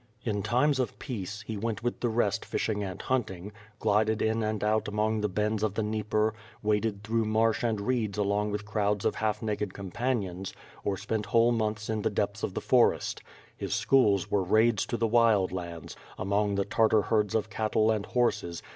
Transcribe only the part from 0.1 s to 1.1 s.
In times of